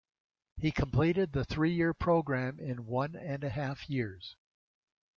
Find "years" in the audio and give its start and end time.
3.87-4.35